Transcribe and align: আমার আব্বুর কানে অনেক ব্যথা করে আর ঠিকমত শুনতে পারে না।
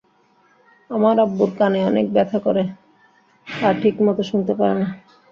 আমার 0.89 1.15
আব্বুর 1.19 1.51
কানে 1.57 1.79
অনেক 1.85 2.05
ব্যথা 2.13 2.39
করে 2.39 2.63
আর 3.47 3.73
ঠিকমত 3.81 4.17
শুনতে 4.29 4.53
পারে 4.53 4.75
না। 4.75 4.87